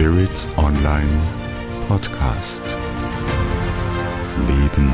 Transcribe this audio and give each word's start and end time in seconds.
Spirit 0.00 0.48
Online 0.56 1.28
Podcast. 1.86 2.62
Leben 4.48 4.90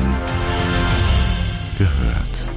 gehört. 1.77 2.49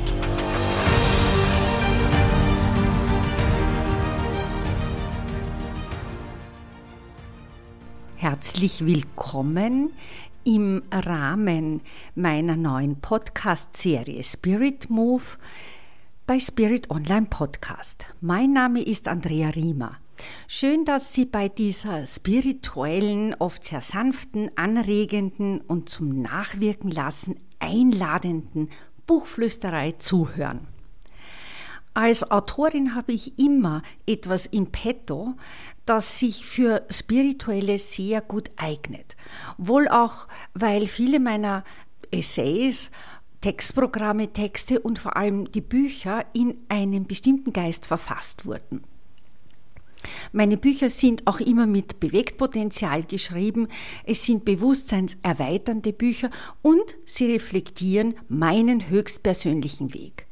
Herzlich 8.16 8.85
willkommen 8.85 9.93
im 10.43 10.82
Rahmen 10.90 11.82
meiner 12.17 12.57
neuen 12.57 13.00
Podcast-Serie 13.00 14.25
Spirit 14.25 14.90
Move 14.90 15.22
bei 16.26 16.40
Spirit 16.40 16.90
Online 16.90 17.26
Podcast. 17.30 18.07
Mein 18.21 18.53
Name 18.53 18.82
ist 18.82 19.07
Andrea 19.07 19.50
Riemer. 19.50 20.00
Schön, 20.48 20.84
dass 20.84 21.12
Sie 21.12 21.24
bei 21.24 21.48
dieser 21.48 22.06
spirituellen, 22.06 23.34
oft 23.38 23.64
sehr 23.64 23.82
sanften, 23.82 24.50
anregenden 24.56 25.60
und 25.60 25.88
zum 25.88 26.20
Nachwirken 26.20 26.90
lassen 26.90 27.40
einladenden 27.58 28.70
Buchflüsterei 29.06 29.93
zuhören. 29.93 30.66
Als 31.93 32.30
Autorin 32.30 32.94
habe 32.94 33.12
ich 33.12 33.38
immer 33.38 33.83
etwas 34.06 34.46
in 34.46 34.70
petto, 34.70 35.34
das 35.86 36.19
sich 36.20 36.46
für 36.46 36.86
Spirituelle 36.88 37.78
sehr 37.78 38.20
gut 38.20 38.50
eignet. 38.56 39.16
Wohl 39.58 39.88
auch, 39.88 40.28
weil 40.55 40.86
viele 40.86 41.18
meiner 41.18 41.64
Essays 42.12 42.91
Textprogramme, 43.41 44.32
Texte 44.32 44.80
und 44.80 44.98
vor 44.98 45.16
allem 45.16 45.50
die 45.50 45.62
Bücher 45.62 46.27
in 46.34 46.58
einem 46.68 47.06
bestimmten 47.06 47.52
Geist 47.52 47.86
verfasst 47.86 48.44
wurden. 48.44 48.84
Meine 50.33 50.56
Bücher 50.56 50.91
sind 50.91 51.27
auch 51.27 51.41
immer 51.41 51.66
mit 51.66 52.00
Bewegtpotenzial 52.00 53.05
geschrieben, 53.05 53.69
es 54.05 54.24
sind 54.24 54.44
bewusstseinserweiternde 54.44 55.92
Bücher 55.92 56.30
und 56.62 56.97
sie 57.05 57.33
reflektieren 57.33 58.14
meinen 58.28 58.89
höchstpersönlichen 58.89 59.94
Weg. 59.94 60.27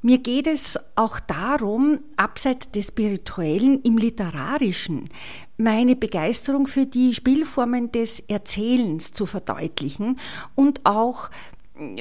Mir 0.00 0.18
geht 0.18 0.46
es 0.46 0.78
auch 0.94 1.18
darum, 1.18 1.98
abseits 2.16 2.70
des 2.70 2.86
Spirituellen 2.86 3.82
im 3.82 3.98
Literarischen 3.98 5.08
meine 5.56 5.96
Begeisterung 5.96 6.68
für 6.68 6.86
die 6.86 7.12
Spielformen 7.12 7.90
des 7.90 8.20
Erzählens 8.20 9.10
zu 9.10 9.26
verdeutlichen 9.26 10.20
und 10.54 10.86
auch 10.86 11.30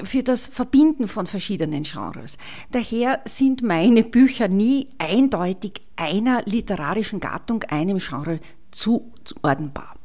für 0.03 0.23
das 0.23 0.47
Verbinden 0.47 1.07
von 1.07 1.27
verschiedenen 1.27 1.83
Genres. 1.83 2.37
Daher 2.71 3.21
sind 3.25 3.61
meine 3.61 4.03
Bücher 4.03 4.47
nie 4.47 4.89
eindeutig 4.97 5.81
einer 5.95 6.43
literarischen 6.45 7.19
Gattung, 7.19 7.63
einem 7.63 7.99
Genre 7.99 8.39
zuordnenbar. 8.71 9.95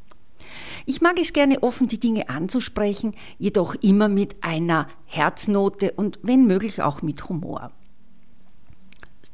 Ich 0.84 1.00
mag 1.00 1.18
es 1.20 1.32
gerne 1.32 1.62
offen, 1.62 1.88
die 1.88 2.00
Dinge 2.00 2.28
anzusprechen, 2.28 3.14
jedoch 3.38 3.74
immer 3.76 4.08
mit 4.08 4.42
einer 4.42 4.88
Herznote 5.06 5.92
und 5.92 6.18
wenn 6.22 6.46
möglich 6.46 6.82
auch 6.82 7.02
mit 7.02 7.28
Humor. 7.28 7.72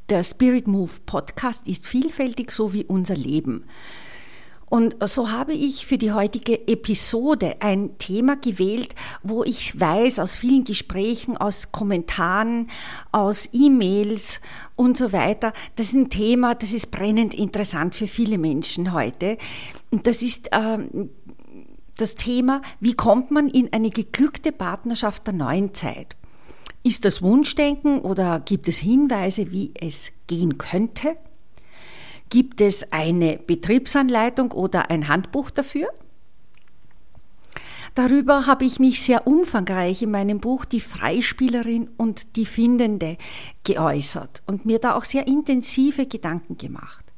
Der 0.09 0.23
Spirit 0.23 0.67
Move 0.67 0.91
Podcast 1.05 1.67
ist 1.67 1.87
vielfältig, 1.87 2.51
so 2.51 2.73
wie 2.73 2.85
unser 2.85 3.15
Leben. 3.15 3.65
Und 4.69 4.95
so 5.07 5.31
habe 5.31 5.53
ich 5.53 5.85
für 5.85 5.97
die 5.97 6.11
heutige 6.11 6.67
Episode 6.67 7.55
ein 7.59 7.97
Thema 7.97 8.35
gewählt, 8.35 8.93
wo 9.23 9.43
ich 9.43 9.79
weiß 9.79 10.19
aus 10.19 10.35
vielen 10.35 10.63
Gesprächen, 10.63 11.37
aus 11.37 11.71
Kommentaren, 11.71 12.69
aus 13.11 13.49
E-Mails 13.51 14.41
und 14.75 14.95
so 14.95 15.11
weiter, 15.11 15.53
das 15.75 15.87
ist 15.87 15.95
ein 15.95 16.09
Thema, 16.09 16.53
das 16.53 16.73
ist 16.73 16.91
brennend 16.91 17.33
interessant 17.33 17.95
für 17.95 18.07
viele 18.07 18.37
Menschen 18.37 18.93
heute. 18.93 19.37
Und 19.89 20.05
das 20.05 20.21
ist 20.21 20.51
äh, 20.51 20.77
das 21.97 22.15
Thema, 22.15 22.61
wie 22.79 22.93
kommt 22.93 23.31
man 23.31 23.49
in 23.49 23.73
eine 23.73 23.89
geglückte 23.89 24.51
Partnerschaft 24.51 25.25
der 25.25 25.33
neuen 25.33 25.73
Zeit? 25.73 26.15
Ist 26.83 27.03
das 27.05 27.21
Wunschdenken 27.21 27.99
oder 27.99 28.39
gibt 28.39 28.67
es 28.67 28.77
Hinweise, 28.77 29.51
wie 29.51 29.73
es 29.75 30.13
gehen 30.27 30.57
könnte? 30.57 31.17
Gibt 32.29 32.61
es 32.61 32.91
eine 32.91 33.37
Betriebsanleitung 33.37 34.51
oder 34.51 34.91
ein 34.91 35.07
Handbuch 35.07 35.49
dafür? 35.49 35.89
Darüber 37.95 38.45
habe 38.45 38.65
ich 38.65 38.79
mich 38.79 39.01
sehr 39.01 39.25
umfangreich 39.25 40.03
in 40.03 40.11
meinem 40.11 40.39
Buch 40.39 40.65
Die 40.65 40.79
Freispielerin 40.79 41.89
und 41.97 42.35
die 42.35 42.45
Findende 42.45 43.17
geäußert 43.63 44.43
und 44.45 44.65
mir 44.65 44.79
da 44.79 44.95
auch 44.95 45.03
sehr 45.03 45.27
intensive 45.27 46.05
Gedanken 46.05 46.57
gemacht. 46.57 47.08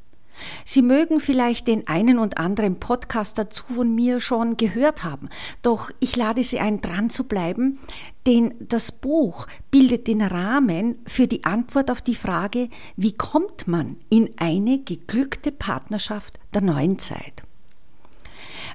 Sie 0.66 0.82
mögen 0.82 1.20
vielleicht 1.20 1.68
den 1.68 1.88
einen 1.88 2.20
und 2.20 2.38
anderen 2.38 2.80
Podcast 2.80 3.38
dazu 3.38 3.64
von 3.76 3.94
mir 3.94 4.20
schon 4.20 4.58
gehört 4.58 5.04
haben, 5.04 5.30
doch 5.62 5.92
ich 6.00 6.16
lade 6.16 6.44
Sie 6.44 6.60
ein, 6.60 6.82
dran 6.82 7.10
zu 7.10 7.26
bleiben, 7.26 7.80
denn 8.28 8.54
das 8.60 8.92
Buch 8.92 9.48
bildet 9.72 10.08
den 10.08 10.22
Rahmen 10.22 11.00
für 11.08 11.28
die 11.28 11.44
Antwort 11.44 11.90
auf 11.90 12.02
die 12.02 12.16
Frage, 12.16 12.70
wie 12.96 13.14
kommt 13.14 13.68
man 13.68 13.98
in 14.10 14.30
eine 14.38 14.80
geglückte 14.80 15.52
Partnerschaft 15.52 16.40
der 16.54 16.62
neuen 16.62 17.00
Zeit? 17.00 17.44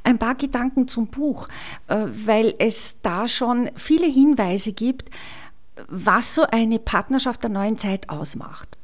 Ein 0.02 0.18
paar 0.18 0.34
Gedanken 0.34 0.88
zum 0.88 1.08
Buch, 1.08 1.48
äh, 1.88 2.06
weil 2.24 2.54
es 2.58 3.00
da 3.02 3.28
schon 3.28 3.70
viele 3.76 4.06
Hinweise 4.06 4.72
gibt, 4.72 5.10
was 5.88 6.34
so 6.34 6.42
eine 6.42 6.78
Partnerschaft 6.78 7.42
der 7.42 7.50
neuen 7.50 7.78
Zeit 7.78 8.08
ausmacht. 8.08 8.75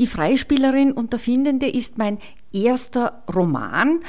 Die 0.00 0.06
Freispielerin 0.06 0.92
und 0.92 1.12
der 1.12 1.20
Findende 1.20 1.68
ist 1.68 1.98
mein 1.98 2.16
erster 2.54 3.22
Roman. 3.32 4.00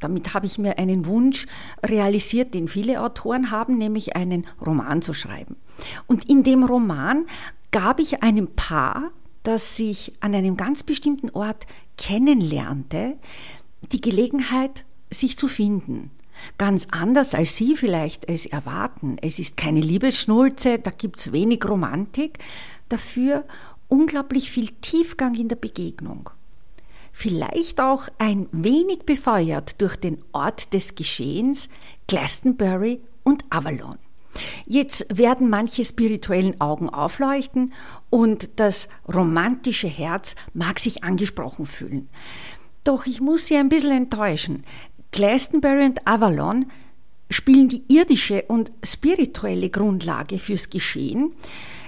Damit 0.00 0.32
habe 0.32 0.46
ich 0.46 0.56
mir 0.56 0.78
einen 0.78 1.04
Wunsch 1.04 1.46
realisiert, 1.84 2.54
den 2.54 2.68
viele 2.68 3.02
Autoren 3.02 3.50
haben, 3.50 3.76
nämlich 3.76 4.16
einen 4.16 4.46
Roman 4.64 5.02
zu 5.02 5.12
schreiben. 5.12 5.56
Und 6.06 6.30
in 6.30 6.42
dem 6.42 6.64
Roman 6.64 7.26
gab 7.70 8.00
ich 8.00 8.22
einem 8.22 8.48
Paar, 8.56 9.10
das 9.42 9.76
sich 9.76 10.14
an 10.20 10.34
einem 10.34 10.56
ganz 10.56 10.82
bestimmten 10.82 11.28
Ort 11.30 11.66
kennenlernte, 11.98 13.18
die 13.92 14.00
Gelegenheit, 14.00 14.86
sich 15.10 15.36
zu 15.36 15.48
finden. 15.48 16.12
Ganz 16.56 16.88
anders 16.90 17.34
als 17.34 17.56
Sie 17.56 17.76
vielleicht 17.76 18.26
es 18.28 18.46
erwarten. 18.46 19.18
Es 19.20 19.38
ist 19.38 19.58
keine 19.58 19.80
Liebesschnulze, 19.80 20.78
da 20.78 20.90
gibt 20.90 21.18
es 21.18 21.30
wenig 21.30 21.62
Romantik. 21.68 22.38
Dafür 22.88 23.44
unglaublich 23.88 24.50
viel 24.50 24.68
Tiefgang 24.80 25.34
in 25.34 25.48
der 25.48 25.56
Begegnung. 25.56 26.30
Vielleicht 27.12 27.80
auch 27.80 28.08
ein 28.18 28.48
wenig 28.50 29.00
befeuert 29.06 29.80
durch 29.80 29.96
den 29.96 30.22
Ort 30.32 30.72
des 30.74 30.96
Geschehens, 30.96 31.68
Glastonbury 32.08 33.00
und 33.22 33.44
Avalon. 33.50 33.98
Jetzt 34.66 35.16
werden 35.16 35.48
manche 35.48 35.84
spirituellen 35.84 36.60
Augen 36.60 36.88
aufleuchten 36.88 37.72
und 38.10 38.58
das 38.58 38.88
romantische 39.12 39.86
Herz 39.86 40.34
mag 40.54 40.80
sich 40.80 41.04
angesprochen 41.04 41.66
fühlen. 41.66 42.08
Doch 42.82 43.06
ich 43.06 43.20
muss 43.20 43.46
Sie 43.46 43.56
ein 43.56 43.68
bisschen 43.68 43.92
enttäuschen. 43.92 44.64
Glastonbury 45.12 45.84
und 45.84 46.06
Avalon 46.06 46.66
spielen 47.30 47.68
die 47.68 47.84
irdische 47.88 48.42
und 48.48 48.72
spirituelle 48.84 49.70
Grundlage 49.70 50.38
fürs 50.38 50.68
Geschehen. 50.68 51.32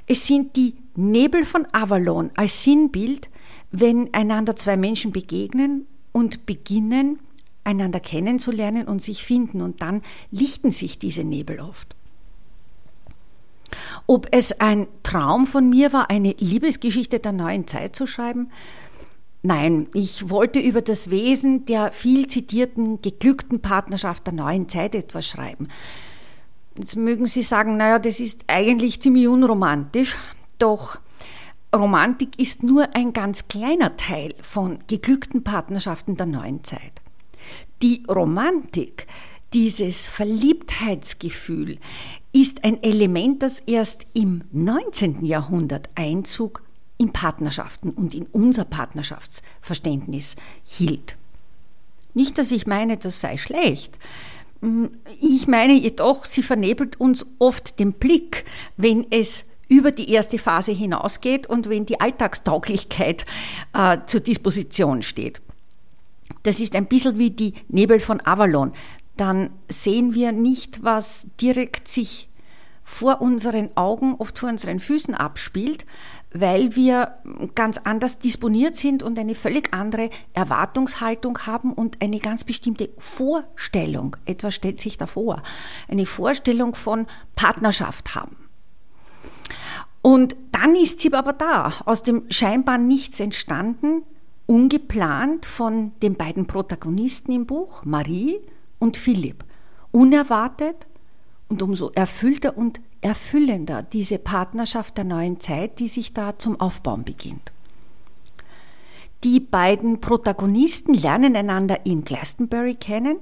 Es 0.07 0.27
sind 0.27 0.57
die 0.57 0.75
Nebel 0.95 1.45
von 1.45 1.67
Avalon 1.73 2.31
als 2.35 2.63
Sinnbild, 2.63 3.29
wenn 3.71 4.13
einander 4.15 4.57
zwei 4.57 4.77
Menschen 4.77 5.13
begegnen 5.13 5.87
und 6.13 6.47
beginnen, 6.47 7.19
einander 7.65 8.01
kennenzulernen 8.01 8.87
und 8.87 9.03
sich 9.03 9.25
finden 9.25 9.61
und 9.61 9.83
dann 9.83 10.03
lichten 10.31 10.71
sich 10.71 10.99
diese 10.99 11.25
Nebel 11.25 11.61
oft. 11.61 11.97
Ob 14.07 14.29
es 14.31 14.61
ein 14.61 14.87
Traum 15.03 15.47
von 15.47 15.69
mir 15.69 15.93
war, 15.93 16.11
eine 16.11 16.33
Liebesgeschichte 16.39 17.19
der 17.19 17.33
neuen 17.33 17.67
Zeit 17.67 17.97
zu 17.97 18.07
schreiben? 18.07 18.51
Nein, 19.43 19.89
ich 19.95 20.31
wollte 20.31 20.61
über 20.61 20.83
das 20.83 21.11
Wesen 21.11 21.67
der 21.67 21.93
viel 21.93 22.27
zitierten, 22.27 23.03
geglückten 23.03 23.61
Partnerschaft 23.61 24.27
der 24.27 24.35
neuen 24.35 24.69
Zeit 24.69 24.95
etwas 24.95 25.27
schreiben. 25.27 25.69
Jetzt 26.79 26.97
mögen 26.97 27.27
Sie 27.27 27.43
sagen, 27.43 27.77
naja, 27.77 27.99
das 27.99 28.21
ist 28.21 28.45
eigentlich 28.49 29.01
ziemlich 29.01 29.29
unromantisch. 29.29 30.17
Doch 30.59 30.99
Romantik 31.75 32.39
ist 32.39 32.63
nur 32.63 32.95
ein 32.95 33.13
ganz 33.13 33.49
kleiner 33.49 33.97
Teil 33.97 34.35
von 34.43 34.79
geglückten 34.87 35.43
Partnerschaften 35.43 36.17
der 36.17 36.27
neuen 36.27 36.65
Zeit. 36.65 37.03
Die 37.83 38.03
Romantik, 38.09 39.07
dieses 39.53 40.07
Verliebtheitsgefühl, 40.07 41.79
ist 42.33 42.65
ein 42.65 42.83
Element, 42.83 43.43
das 43.43 43.61
erst 43.61 44.07
im 44.13 44.43
19. 44.53 45.25
Jahrhundert 45.25 45.89
Einzug 45.95 46.63
in 46.99 47.13
Partnerschaften 47.13 47.91
und 47.91 48.15
in 48.15 48.27
unser 48.33 48.65
Partnerschaftsverständnis 48.65 50.37
hielt. 50.65 51.17
Nicht, 52.15 52.39
dass 52.39 52.51
ich 52.51 52.67
meine, 52.67 52.97
das 52.97 53.21
sei 53.21 53.37
schlecht. 53.37 53.99
Ich 55.21 55.47
meine 55.47 55.75
jedoch, 55.75 56.25
sie 56.25 56.43
vernebelt 56.43 56.99
uns 56.99 57.27
oft 57.39 57.79
den 57.79 57.93
Blick, 57.93 58.45
wenn 58.77 59.07
es 59.11 59.45
über 59.69 59.91
die 59.91 60.11
erste 60.11 60.39
Phase 60.39 60.73
hinausgeht 60.73 61.47
und 61.47 61.69
wenn 61.69 61.87
die 61.87 62.01
Alltagstauglichkeit 62.01 63.27
äh, 63.75 63.99
zur 64.07 64.21
Disposition 64.21 65.03
steht. 65.03 65.43
Das 66.43 66.61
ist 66.61 66.75
ein 66.75 66.87
bisschen 66.87 67.19
wie 67.19 67.31
die 67.31 67.55
Nebel 67.69 68.01
von 68.01 68.21
Avalon. 68.21 68.73
Dann 69.17 69.51
sehen 69.69 70.15
wir 70.15 70.33
nicht, 70.33 70.83
was 70.85 71.29
direkt 71.41 71.89
sich 71.89 72.29
vor 72.85 73.21
unseren 73.21 73.77
Augen, 73.77 74.15
oft 74.15 74.39
vor 74.39 74.49
unseren 74.49 74.79
Füßen 74.79 75.15
abspielt, 75.15 75.85
weil 76.41 76.77
wir 76.77 77.19
ganz 77.55 77.79
anders 77.79 78.19
disponiert 78.19 78.77
sind 78.77 79.03
und 79.03 79.19
eine 79.19 79.35
völlig 79.35 79.73
andere 79.73 80.11
Erwartungshaltung 80.33 81.39
haben 81.47 81.73
und 81.73 82.03
eine 82.03 82.19
ganz 82.19 82.45
bestimmte 82.45 82.91
Vorstellung, 82.99 84.17
etwas 84.25 84.55
stellt 84.55 84.81
sich 84.81 84.99
davor, 84.99 85.43
eine 85.89 86.07
Vorstellung 86.07 86.75
von 86.75 87.07
Partnerschaft 87.35 88.15
haben. 88.15 88.37
Und 90.03 90.37
dann 90.53 90.77
ist 90.77 91.01
sie 91.01 91.13
aber 91.13 91.33
da, 91.33 91.73
aus 91.85 92.03
dem 92.03 92.31
scheinbar 92.31 92.79
nichts 92.79 93.19
entstanden, 93.19 94.05
ungeplant 94.47 95.45
von 95.47 95.93
den 96.01 96.15
beiden 96.15 96.47
Protagonisten 96.47 97.33
im 97.33 97.47
Buch, 97.47 97.85
Marie 97.85 98.39
und 98.79 98.97
Philipp. 98.97 99.45
Unerwartet 99.91 100.87
und 101.49 101.63
umso 101.63 101.91
erfüllter 101.91 102.57
und 102.57 102.81
erfüllender 103.07 103.83
diese 103.83 104.19
Partnerschaft 104.19 104.97
der 104.97 105.05
neuen 105.05 105.39
Zeit, 105.41 105.79
die 105.79 105.89
sich 105.89 106.13
da 106.13 106.39
zum 106.39 106.61
Aufbauen 106.61 107.05
beginnt. 107.05 107.53
Die 109.25 109.41
beiden 109.41 110.01
Protagonisten 110.01 110.93
lernen 110.93 111.37
einander 111.37 111.87
in 111.87 112.05
Glastonbury 112.05 112.75
kennen. 112.75 113.19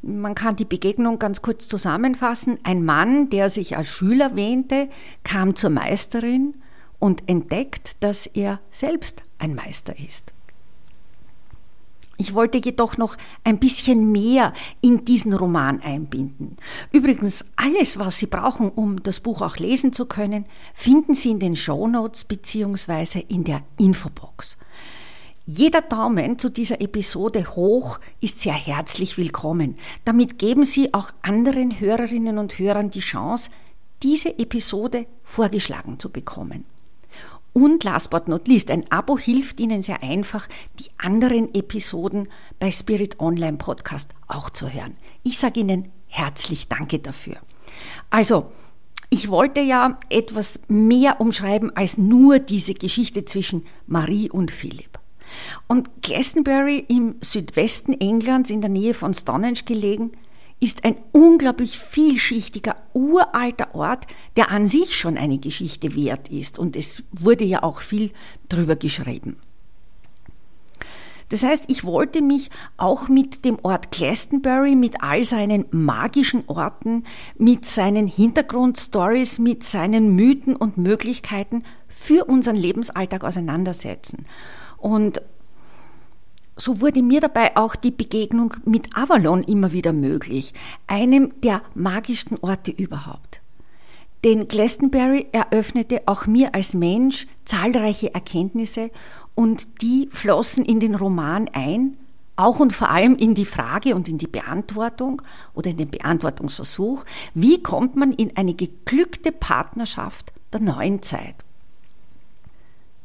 Man 0.00 0.34
kann 0.34 0.56
die 0.56 0.64
Begegnung 0.64 1.18
ganz 1.18 1.42
kurz 1.42 1.66
zusammenfassen. 1.68 2.58
Ein 2.62 2.84
Mann, 2.84 3.30
der 3.30 3.50
sich 3.50 3.76
als 3.76 3.88
Schüler 3.88 4.36
wähnte, 4.36 4.88
kam 5.24 5.56
zur 5.56 5.70
Meisterin 5.70 6.54
und 6.98 7.28
entdeckt, 7.28 7.96
dass 8.00 8.26
er 8.26 8.60
selbst 8.70 9.24
ein 9.38 9.54
Meister 9.54 9.98
ist. 9.98 10.32
Ich 12.16 12.34
wollte 12.34 12.58
jedoch 12.58 12.96
noch 12.96 13.16
ein 13.42 13.58
bisschen 13.58 14.12
mehr 14.12 14.52
in 14.80 15.04
diesen 15.04 15.32
Roman 15.32 15.80
einbinden. 15.80 16.56
Übrigens, 16.92 17.46
alles, 17.56 17.98
was 17.98 18.18
Sie 18.18 18.26
brauchen, 18.26 18.70
um 18.70 19.02
das 19.02 19.20
Buch 19.20 19.42
auch 19.42 19.56
lesen 19.56 19.92
zu 19.92 20.06
können, 20.06 20.46
finden 20.74 21.14
Sie 21.14 21.30
in 21.30 21.40
den 21.40 21.56
Show 21.56 21.86
Notes 21.88 22.24
bzw. 22.24 23.24
in 23.28 23.44
der 23.44 23.62
Infobox. 23.78 24.56
Jeder 25.46 25.82
Daumen 25.82 26.38
zu 26.38 26.48
dieser 26.48 26.80
Episode 26.80 27.54
hoch 27.54 28.00
ist 28.20 28.40
sehr 28.40 28.54
herzlich 28.54 29.18
willkommen. 29.18 29.76
Damit 30.06 30.38
geben 30.38 30.64
Sie 30.64 30.94
auch 30.94 31.10
anderen 31.20 31.78
Hörerinnen 31.80 32.38
und 32.38 32.58
Hörern 32.58 32.90
die 32.90 33.00
Chance, 33.00 33.50
diese 34.02 34.38
Episode 34.38 35.06
vorgeschlagen 35.22 35.98
zu 35.98 36.10
bekommen. 36.10 36.64
Und 37.54 37.84
last 37.84 38.10
but 38.10 38.26
not 38.26 38.48
least, 38.48 38.68
ein 38.70 38.84
Abo 38.90 39.16
hilft 39.16 39.60
Ihnen 39.60 39.80
sehr 39.80 40.02
einfach, 40.02 40.48
die 40.80 40.90
anderen 40.98 41.54
Episoden 41.54 42.28
bei 42.58 42.70
Spirit 42.72 43.20
Online 43.20 43.56
Podcast 43.56 44.10
auch 44.26 44.50
zu 44.50 44.72
hören. 44.72 44.96
Ich 45.22 45.38
sage 45.38 45.60
Ihnen 45.60 45.88
herzlich 46.08 46.68
Danke 46.68 46.98
dafür. 46.98 47.36
Also, 48.10 48.50
ich 49.08 49.28
wollte 49.28 49.60
ja 49.60 50.00
etwas 50.10 50.62
mehr 50.66 51.20
umschreiben 51.20 51.74
als 51.76 51.96
nur 51.96 52.40
diese 52.40 52.74
Geschichte 52.74 53.24
zwischen 53.24 53.64
Marie 53.86 54.28
und 54.28 54.50
Philipp. 54.50 54.98
Und 55.68 56.02
Glastonbury 56.02 56.84
im 56.88 57.16
Südwesten 57.20 57.92
Englands 57.92 58.50
in 58.50 58.62
der 58.62 58.70
Nähe 58.70 58.94
von 58.94 59.14
Stonehenge 59.14 59.62
gelegen, 59.64 60.10
ist 60.64 60.84
ein 60.84 60.96
unglaublich 61.12 61.78
vielschichtiger, 61.78 62.76
uralter 62.94 63.74
Ort, 63.74 64.06
der 64.36 64.50
an 64.50 64.66
sich 64.66 64.96
schon 64.96 65.18
eine 65.18 65.36
Geschichte 65.36 65.94
wert 65.94 66.30
ist. 66.30 66.58
Und 66.58 66.74
es 66.74 67.02
wurde 67.12 67.44
ja 67.44 67.62
auch 67.62 67.80
viel 67.80 68.12
drüber 68.48 68.74
geschrieben. 68.74 69.36
Das 71.28 71.42
heißt, 71.42 71.64
ich 71.68 71.84
wollte 71.84 72.22
mich 72.22 72.48
auch 72.78 73.08
mit 73.08 73.44
dem 73.44 73.58
Ort 73.62 73.90
Glastonbury, 73.90 74.74
mit 74.74 75.02
all 75.02 75.24
seinen 75.24 75.66
magischen 75.70 76.44
Orten, 76.46 77.04
mit 77.36 77.66
seinen 77.66 78.06
Hintergrundstories, 78.06 79.38
mit 79.38 79.64
seinen 79.64 80.14
Mythen 80.14 80.56
und 80.56 80.78
Möglichkeiten 80.78 81.62
für 81.88 82.24
unseren 82.24 82.56
Lebensalltag 82.56 83.22
auseinandersetzen. 83.22 84.26
Und 84.78 85.20
so 86.56 86.80
wurde 86.80 87.02
mir 87.02 87.20
dabei 87.20 87.56
auch 87.56 87.76
die 87.76 87.90
Begegnung 87.90 88.54
mit 88.64 88.96
Avalon 88.96 89.42
immer 89.42 89.72
wieder 89.72 89.92
möglich, 89.92 90.54
einem 90.86 91.32
der 91.42 91.62
magischsten 91.74 92.38
Orte 92.40 92.70
überhaupt. 92.70 93.40
Denn 94.24 94.48
Glastonbury 94.48 95.26
eröffnete 95.32 96.02
auch 96.06 96.26
mir 96.26 96.54
als 96.54 96.72
Mensch 96.72 97.26
zahlreiche 97.44 98.14
Erkenntnisse 98.14 98.90
und 99.34 99.82
die 99.82 100.08
flossen 100.10 100.64
in 100.64 100.80
den 100.80 100.94
Roman 100.94 101.50
ein, 101.52 101.98
auch 102.36 102.58
und 102.58 102.72
vor 102.72 102.90
allem 102.90 103.16
in 103.16 103.34
die 103.34 103.44
Frage 103.44 103.94
und 103.94 104.08
in 104.08 104.18
die 104.18 104.26
Beantwortung 104.26 105.22
oder 105.54 105.70
in 105.70 105.76
den 105.76 105.90
Beantwortungsversuch, 105.90 107.04
wie 107.34 107.62
kommt 107.62 107.96
man 107.96 108.12
in 108.12 108.36
eine 108.36 108.54
geglückte 108.54 109.30
Partnerschaft 109.30 110.32
der 110.52 110.60
neuen 110.60 111.02
Zeit? 111.02 111.43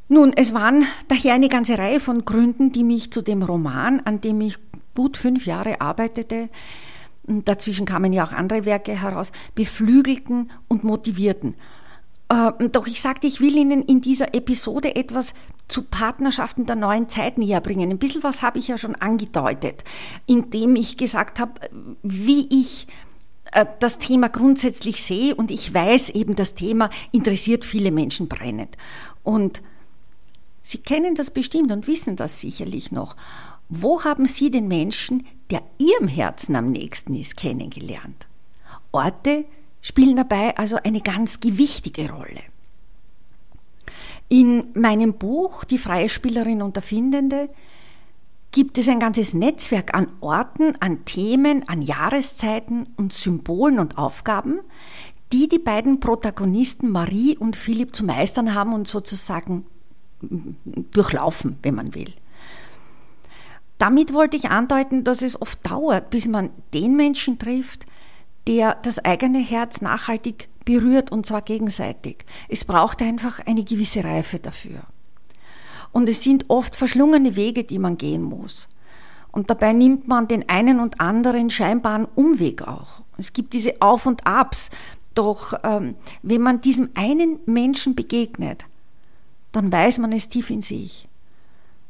Nun, 0.09 0.33
es 0.33 0.53
waren 0.56 0.85
daher 1.07 1.35
eine 1.35 1.50
ganze 1.50 1.77
Reihe 1.77 2.00
von 2.00 2.25
Gründen, 2.25 2.71
die 2.71 2.83
mich 2.83 3.11
zu 3.11 3.21
dem 3.21 3.44
Roman, 3.44 4.01
an 4.01 4.21
dem 4.21 4.41
ich 4.41 4.57
gut 4.95 5.17
fünf 5.17 5.45
Jahre 5.45 5.81
arbeitete, 5.81 6.50
dazwischen 7.27 7.85
kamen 7.85 8.11
ja 8.11 8.25
auch 8.25 8.33
andere 8.33 8.65
Werke 8.65 9.00
heraus, 9.00 9.31
beflügelten 9.53 10.50
und 10.67 10.83
motivierten. 10.83 11.53
Äh, 12.27 12.69
doch 12.69 12.88
ich 12.88 13.01
sagte, 13.01 13.27
ich 13.27 13.39
will 13.39 13.56
Ihnen 13.56 13.83
in 13.83 14.01
dieser 14.01 14.33
Episode 14.33 14.95
etwas 14.95 15.35
zu 15.67 15.83
Partnerschaften 15.83 16.65
der 16.65 16.75
neuen 16.75 17.07
Zeit 17.07 17.38
näher 17.38 17.62
bringen. 17.62 17.91
Ein 17.91 18.00
bisschen 18.00 18.23
was 18.23 18.41
habe 18.41 18.57
ich 18.57 18.67
ja 18.67 18.79
schon 18.79 18.95
angedeutet, 18.95 19.83
indem 20.25 20.75
ich 20.75 20.97
gesagt 20.97 21.39
habe, 21.39 21.53
wie 22.01 22.47
ich 22.50 22.88
äh, 23.51 23.67
das 23.79 24.00
Thema 24.00 24.29
grundsätzlich 24.29 25.03
sehe 25.03 25.35
und 25.35 25.51
ich 25.51 25.71
weiß 25.71 26.09
eben, 26.09 26.35
das 26.35 26.55
Thema 26.55 26.89
interessiert 27.12 27.63
viele 27.63 27.91
Menschen 27.91 28.27
brennend. 28.27 28.75
Und 29.23 29.62
Sie 30.61 30.79
kennen 30.79 31.15
das 31.15 31.31
bestimmt 31.31 31.71
und 31.71 31.88
wissen 31.88 32.15
das 32.15 32.39
sicherlich 32.39 32.91
noch. 32.91 33.15
Wo 33.69 34.03
haben 34.03 34.25
Sie 34.25 34.51
den 34.51 34.67
Menschen, 34.67 35.25
der 35.51 35.61
Ihrem 35.77 36.07
Herzen 36.07 36.56
am 36.56 36.71
nächsten 36.71 37.13
ist, 37.15 37.38
kennengelernt? 37.38 38.27
Orte 38.91 39.45
spielen 39.81 40.15
dabei 40.15 40.57
also 40.57 40.77
eine 40.77 41.01
ganz 41.01 41.39
gewichtige 41.39 42.11
Rolle. 42.11 42.41
In 44.27 44.65
meinem 44.73 45.13
Buch 45.13 45.63
Die 45.63 45.77
freie 45.77 46.10
Spielerin 46.10 46.62
und 46.62 46.75
der 46.75 46.84
Findende 46.84 47.50
gibt 48.51 48.77
es 48.77 48.89
ein 48.89 49.00
ganzes 49.00 49.34
Netzwerk 49.34 49.93
an 49.93 50.07
Orten, 50.22 50.75
an 50.79 51.05
Themen, 51.05 51.67
an 51.67 51.81
Jahreszeiten 51.81 52.88
und 52.98 53.13
Symbolen 53.13 53.79
und 53.79 53.98
Aufgaben, 53.98 54.60
die 55.31 55.48
die 55.48 55.60
beiden 55.60 56.00
Protagonisten 56.00 56.89
Marie 56.89 57.38
und 57.38 57.55
Philipp 57.55 57.95
zu 57.95 58.03
meistern 58.05 58.55
haben 58.55 58.74
und 58.74 58.88
sozusagen 58.88 59.65
durchlaufen, 60.21 61.57
wenn 61.61 61.75
man 61.75 61.95
will. 61.95 62.13
Damit 63.77 64.13
wollte 64.13 64.35
ich 64.35 64.49
andeuten, 64.49 65.03
dass 65.03 65.21
es 65.21 65.41
oft 65.41 65.65
dauert, 65.69 66.09
bis 66.09 66.27
man 66.27 66.49
den 66.73 66.95
Menschen 66.95 67.39
trifft, 67.39 67.85
der 68.45 68.75
das 68.75 68.99
eigene 68.99 69.39
Herz 69.39 69.81
nachhaltig 69.81 70.49
berührt 70.65 71.11
und 71.11 71.25
zwar 71.25 71.41
gegenseitig. 71.41 72.25
Es 72.49 72.65
braucht 72.65 73.01
einfach 73.01 73.39
eine 73.45 73.63
gewisse 73.63 74.03
Reife 74.03 74.39
dafür. 74.39 74.81
Und 75.91 76.09
es 76.09 76.23
sind 76.23 76.45
oft 76.49 76.75
verschlungene 76.75 77.35
Wege, 77.35 77.63
die 77.63 77.79
man 77.79 77.97
gehen 77.97 78.21
muss. 78.21 78.67
Und 79.31 79.49
dabei 79.49 79.73
nimmt 79.73 80.07
man 80.07 80.27
den 80.27 80.49
einen 80.49 80.79
und 80.79 80.99
anderen 80.99 81.49
scheinbaren 81.49 82.05
Umweg 82.15 82.67
auch. 82.67 83.01
Es 83.17 83.33
gibt 83.33 83.53
diese 83.53 83.81
Auf 83.81 84.05
und 84.05 84.25
Abs. 84.25 84.71
Doch 85.15 85.53
ähm, 85.63 85.95
wenn 86.21 86.41
man 86.41 86.61
diesem 86.61 86.89
einen 86.95 87.39
Menschen 87.45 87.95
begegnet, 87.95 88.65
dann 89.51 89.72
weiß 89.72 89.98
man 90.00 90.12
es 90.12 90.29
tief 90.29 90.50
in 90.50 90.62
sich. 90.62 91.08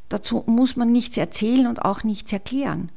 Dazu 0.10 0.44
muss 0.48 0.76
man 0.76 0.92
nichts 0.92 1.18
erzählen 1.18 1.68
und 1.68 1.84
auch 1.84 2.04
nichts 2.04 2.34
erklären. 2.34 2.92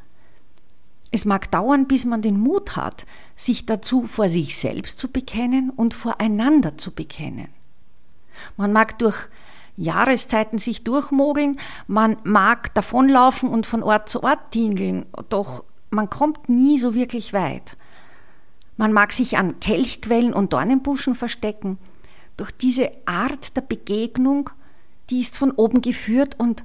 Es 1.11 1.26
mag 1.26 1.50
dauern, 1.50 1.87
bis 1.87 2.07
man 2.07 2.23
den 2.23 2.40
Mut 2.40 2.75
hat, 2.75 3.04
sich 3.37 3.66
dazu 3.66 4.04
vor 4.04 4.31
sich 4.31 4.57
selbst 4.57 4.99
zu 4.99 5.09
bekennen 5.09 5.69
und 5.69 5.92
voreinander 5.92 6.78
zu 6.78 6.90
bekennen. 6.90 7.49
Man 8.57 8.73
mag 8.73 8.99
durch 8.99 9.28
Jahreszeiten 9.76 10.59
sich 10.59 10.85
durchmogeln, 10.85 11.59
man 11.87 12.16
mag 12.25 12.73
davonlaufen 12.75 13.50
und 13.50 13.66
von 13.66 13.83
Ort 13.83 14.09
zu 14.09 14.23
Ort 14.23 14.52
tingeln, 14.52 15.04
doch 15.28 15.64
man 15.90 16.09
kommt 16.09 16.49
nie 16.49 16.78
so 16.78 16.95
wirklich 16.95 17.35
weit. 17.35 17.76
Man 18.78 18.92
mag 18.95 19.12
sich 19.12 19.37
an 19.37 19.61
Kelchquellen 19.61 20.33
und 20.33 20.54
Dornenbuschen 20.54 21.14
verstecken, 21.14 21.78
doch 22.36 22.50
diese 22.50 22.90
Art 23.06 23.56
der 23.56 23.62
Begegnung, 23.62 24.50
die 25.10 25.20
ist 25.20 25.36
von 25.36 25.50
oben 25.50 25.80
geführt 25.80 26.38
und 26.38 26.64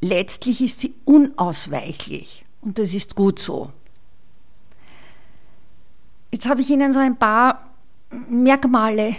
letztlich 0.00 0.60
ist 0.60 0.80
sie 0.80 0.94
unausweichlich. 1.04 2.44
Und 2.60 2.78
das 2.78 2.94
ist 2.94 3.14
gut 3.14 3.38
so. 3.38 3.70
Jetzt 6.30 6.48
habe 6.48 6.60
ich 6.60 6.70
Ihnen 6.70 6.92
so 6.92 7.00
ein 7.00 7.16
paar 7.16 7.70
Merkmale 8.28 9.16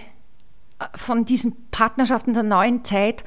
von 0.95 1.25
diesen 1.25 1.55
Partnerschaften 1.71 2.33
der 2.33 2.43
neuen 2.43 2.83
Zeit 2.85 3.23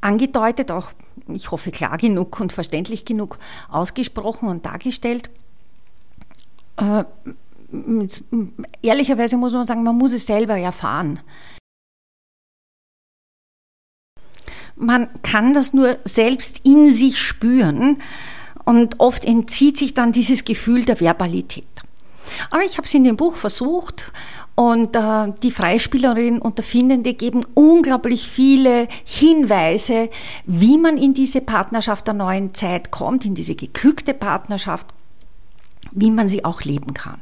angedeutet, 0.00 0.70
auch 0.70 0.92
ich 1.28 1.50
hoffe, 1.50 1.70
klar 1.70 1.98
genug 1.98 2.40
und 2.40 2.52
verständlich 2.52 3.04
genug 3.04 3.38
ausgesprochen 3.68 4.48
und 4.48 4.64
dargestellt. 4.64 5.30
Äh, 6.76 7.04
ehrlicherweise 8.82 9.36
muss 9.36 9.52
man 9.52 9.66
sagen, 9.66 9.82
man 9.82 9.96
muss 9.96 10.14
es 10.14 10.26
selber 10.26 10.56
erfahren. 10.56 11.20
Man 14.78 15.08
kann 15.22 15.52
das 15.52 15.74
nur 15.74 15.98
selbst 16.04 16.60
in 16.64 16.92
sich 16.92 17.18
spüren 17.18 18.00
und 18.64 19.00
oft 19.00 19.24
entzieht 19.24 19.76
sich 19.76 19.94
dann 19.94 20.12
dieses 20.12 20.44
Gefühl 20.44 20.84
der 20.84 21.00
Verbalität. 21.00 21.64
Aber 22.50 22.62
ich 22.62 22.76
habe 22.76 22.86
es 22.86 22.94
in 22.94 23.04
dem 23.04 23.16
Buch 23.16 23.34
versucht 23.34 24.12
und 24.54 24.94
äh, 24.96 25.32
die 25.42 25.50
Freispielerin 25.50 26.38
und 26.40 26.58
der 26.58 26.64
Findende 26.64 27.14
geben 27.14 27.44
unglaublich 27.54 28.28
viele 28.28 28.88
Hinweise, 29.04 30.10
wie 30.44 30.78
man 30.78 30.96
in 30.96 31.14
diese 31.14 31.40
Partnerschaft 31.40 32.06
der 32.06 32.14
neuen 32.14 32.54
Zeit 32.54 32.90
kommt, 32.90 33.24
in 33.24 33.34
diese 33.34 33.54
geglückte 33.54 34.14
Partnerschaft, 34.14 34.88
wie 35.92 36.10
man 36.10 36.28
sie 36.28 36.44
auch 36.44 36.62
leben 36.62 36.92
kann. 36.94 37.20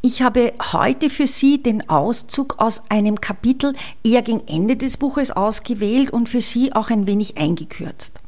Ich 0.00 0.22
habe 0.22 0.52
heute 0.72 1.10
für 1.10 1.26
Sie 1.26 1.60
den 1.60 1.88
Auszug 1.88 2.60
aus 2.60 2.88
einem 2.88 3.20
Kapitel 3.20 3.74
eher 4.04 4.22
gegen 4.22 4.46
Ende 4.46 4.76
des 4.76 4.96
Buches 4.96 5.32
ausgewählt 5.32 6.12
und 6.12 6.28
für 6.28 6.40
Sie 6.40 6.72
auch 6.72 6.90
ein 6.90 7.08
wenig 7.08 7.36
eingekürzt. 7.36 8.20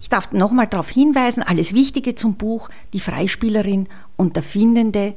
Ich 0.00 0.08
darf 0.08 0.32
nochmal 0.32 0.66
darauf 0.66 0.90
hinweisen, 0.90 1.44
alles 1.44 1.74
Wichtige 1.74 2.16
zum 2.16 2.34
Buch, 2.34 2.68
die 2.92 3.00
Freispielerin 3.00 3.88
und 4.16 4.34
der 4.34 4.42
Findende, 4.42 5.14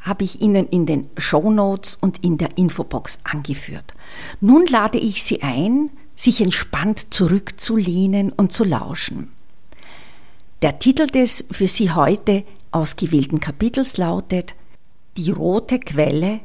habe 0.00 0.24
ich 0.24 0.40
Ihnen 0.40 0.68
in 0.68 0.86
den 0.86 1.08
Show 1.16 1.50
Notes 1.50 1.96
und 2.00 2.24
in 2.24 2.36
der 2.36 2.58
Infobox 2.58 3.20
angeführt. 3.24 3.94
Nun 4.40 4.66
lade 4.66 4.98
ich 4.98 5.22
Sie 5.22 5.42
ein, 5.42 5.90
sich 6.16 6.40
entspannt 6.40 7.14
zurückzulehnen 7.14 8.32
und 8.32 8.52
zu 8.52 8.64
lauschen. 8.64 9.32
Der 10.62 10.80
Titel 10.80 11.06
des 11.06 11.44
für 11.50 11.68
Sie 11.68 11.92
heute 11.92 12.44
ausgewählten 12.70 13.40
Kapitels 13.40 13.96
lautet 13.96 14.54
Die 15.16 15.30
rote 15.30 15.78
Quelle, 15.80 16.40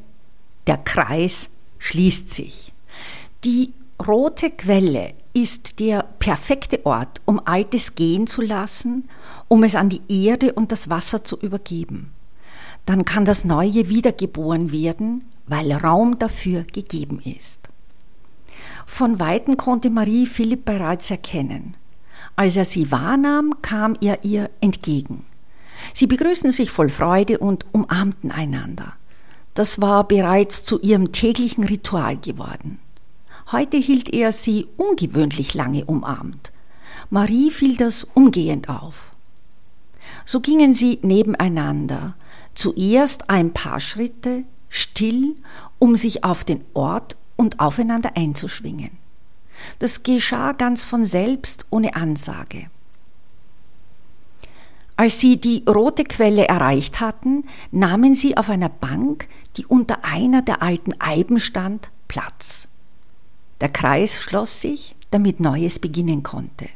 der 0.67 0.77
Kreis 0.77 1.49
schließt 1.79 2.29
sich. 2.33 2.73
Die 3.43 3.73
rote 4.05 4.49
Quelle 4.51 5.13
ist 5.33 5.79
der 5.79 6.03
perfekte 6.19 6.85
Ort, 6.85 7.21
um 7.25 7.41
Altes 7.45 7.95
gehen 7.95 8.27
zu 8.27 8.41
lassen, 8.41 9.09
um 9.47 9.63
es 9.63 9.75
an 9.75 9.89
die 9.89 10.01
Erde 10.07 10.53
und 10.53 10.71
das 10.71 10.89
Wasser 10.89 11.23
zu 11.23 11.37
übergeben. 11.37 12.11
Dann 12.85 13.05
kann 13.05 13.25
das 13.25 13.45
Neue 13.45 13.89
wiedergeboren 13.89 14.71
werden, 14.71 15.23
weil 15.47 15.71
Raum 15.71 16.19
dafür 16.19 16.63
gegeben 16.63 17.19
ist. 17.23 17.69
Von 18.85 19.19
weitem 19.19 19.57
konnte 19.57 19.89
Marie 19.89 20.27
Philipp 20.27 20.65
bereits 20.65 21.09
erkennen. 21.09 21.75
Als 22.35 22.57
er 22.57 22.65
sie 22.65 22.91
wahrnahm, 22.91 23.55
kam 23.61 23.95
er 24.01 24.23
ihr 24.23 24.49
entgegen. 24.61 25.25
Sie 25.93 26.07
begrüßten 26.07 26.51
sich 26.51 26.71
voll 26.71 26.89
Freude 26.89 27.39
und 27.39 27.65
umarmten 27.71 28.31
einander. 28.31 28.93
Das 29.53 29.81
war 29.81 30.07
bereits 30.07 30.63
zu 30.63 30.79
ihrem 30.79 31.11
täglichen 31.11 31.63
Ritual 31.63 32.17
geworden. 32.17 32.79
Heute 33.51 33.77
hielt 33.77 34.11
er 34.13 34.31
sie 34.31 34.67
ungewöhnlich 34.77 35.53
lange 35.53 35.85
umarmt. 35.85 36.51
Marie 37.09 37.51
fiel 37.51 37.75
das 37.77 38.03
umgehend 38.03 38.69
auf. 38.69 39.11
So 40.25 40.39
gingen 40.39 40.73
sie 40.73 40.99
nebeneinander, 41.01 42.15
zuerst 42.55 43.29
ein 43.29 43.53
paar 43.53 43.79
Schritte, 43.79 44.43
still, 44.69 45.35
um 45.79 45.95
sich 45.95 46.23
auf 46.23 46.43
den 46.43 46.63
Ort 46.73 47.17
und 47.35 47.59
aufeinander 47.59 48.11
einzuschwingen. 48.15 48.91
Das 49.79 50.03
geschah 50.03 50.53
ganz 50.53 50.83
von 50.83 51.03
selbst 51.05 51.65
ohne 51.69 51.95
Ansage. 51.95 52.69
Als 55.03 55.19
sie 55.19 55.35
die 55.35 55.63
rote 55.67 56.05
Quelle 56.05 56.47
erreicht 56.47 57.01
hatten, 57.01 57.43
nahmen 57.71 58.15
sie 58.15 58.37
auf 58.37 58.49
einer 58.49 58.69
Bank, 58.69 59.27
die 59.57 59.65
unter 59.65 60.05
einer 60.05 60.41
der 60.41 60.61
alten 60.61 60.93
Eiben 60.97 61.41
stand, 61.41 61.89
Platz. 62.07 62.69
Der 63.59 63.67
Kreis 63.67 64.21
schloss 64.21 64.61
sich, 64.61 64.95
damit 65.11 65.41
Neues 65.41 65.79
beginnen 65.79 66.23
konnte. 66.23 66.69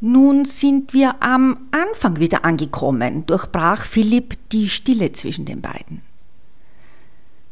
Nun 0.00 0.44
sind 0.44 0.92
wir 0.92 1.22
am 1.22 1.68
Anfang 1.70 2.18
wieder 2.18 2.44
angekommen, 2.44 3.24
durchbrach 3.26 3.84
Philipp 3.84 4.38
die 4.50 4.68
Stille 4.68 5.12
zwischen 5.12 5.44
den 5.44 5.60
beiden. 5.60 6.02